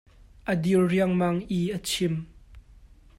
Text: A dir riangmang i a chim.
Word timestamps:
A 0.51 0.53
dir 0.67 0.79
riangmang 0.91 1.37
i 1.57 1.59
a 1.77 1.79
chim. 1.89 2.15